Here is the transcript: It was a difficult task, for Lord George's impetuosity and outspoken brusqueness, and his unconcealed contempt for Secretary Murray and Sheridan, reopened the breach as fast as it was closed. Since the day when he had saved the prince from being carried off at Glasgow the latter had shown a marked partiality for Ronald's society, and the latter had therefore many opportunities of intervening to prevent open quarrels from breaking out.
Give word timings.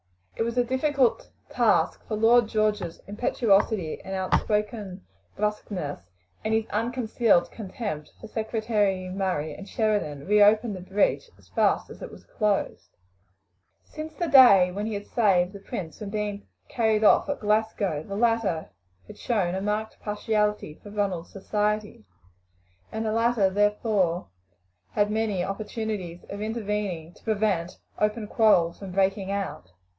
It 0.35 0.43
was 0.43 0.57
a 0.57 0.63
difficult 0.63 1.29
task, 1.51 2.03
for 2.07 2.15
Lord 2.15 2.47
George's 2.47 2.99
impetuosity 3.05 4.01
and 4.01 4.15
outspoken 4.15 5.05
brusqueness, 5.37 5.99
and 6.43 6.55
his 6.55 6.65
unconcealed 6.71 7.51
contempt 7.51 8.11
for 8.19 8.27
Secretary 8.27 9.07
Murray 9.09 9.53
and 9.53 9.69
Sheridan, 9.69 10.25
reopened 10.25 10.75
the 10.75 10.79
breach 10.81 11.29
as 11.37 11.49
fast 11.49 11.91
as 11.91 12.01
it 12.01 12.09
was 12.09 12.23
closed. 12.23 12.97
Since 13.83 14.15
the 14.15 14.25
day 14.27 14.71
when 14.71 14.87
he 14.87 14.95
had 14.95 15.05
saved 15.05 15.53
the 15.53 15.59
prince 15.59 15.99
from 15.99 16.09
being 16.09 16.47
carried 16.67 17.03
off 17.03 17.29
at 17.29 17.39
Glasgow 17.39 18.01
the 18.01 18.15
latter 18.15 18.71
had 19.05 19.19
shown 19.19 19.53
a 19.53 19.61
marked 19.61 19.99
partiality 19.99 20.73
for 20.81 20.89
Ronald's 20.89 21.29
society, 21.31 22.03
and 22.91 23.05
the 23.05 23.11
latter 23.11 23.43
had 23.43 23.53
therefore 23.53 24.29
many 25.07 25.43
opportunities 25.43 26.23
of 26.31 26.41
intervening 26.41 27.13
to 27.13 27.23
prevent 27.23 27.77
open 27.99 28.25
quarrels 28.25 28.79
from 28.79 28.91
breaking 28.93 29.29
out. 29.29 29.69